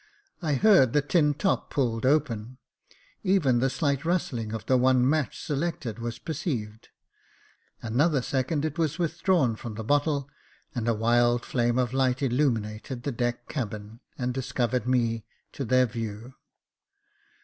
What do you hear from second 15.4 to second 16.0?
to their